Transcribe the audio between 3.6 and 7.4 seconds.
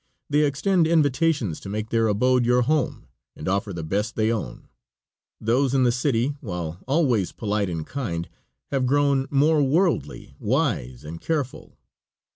the best they own. Those in the city, while always